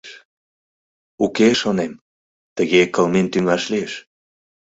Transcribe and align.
«Уке,— 1.25 1.49
шонем,— 1.61 1.93
тыге 2.55 2.81
кылмен 2.93 3.27
тӱҥаш 3.31 3.63
лиеш. 3.71 3.93